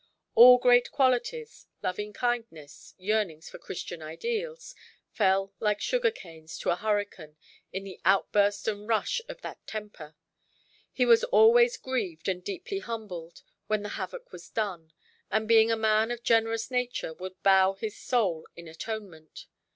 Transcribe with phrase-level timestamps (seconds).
[0.33, 4.73] All great qualities, loving–kindness, yearnings for Christian ideals,
[5.11, 7.37] fell like sugar–canes to a hurricane
[7.71, 10.15] in the outburst and rush of that temper.
[10.91, 14.91] He was always grieved and deeply humbled, when the havoc was done;
[15.29, 19.45] and, being a man of generous nature, would bow his soul in atonement.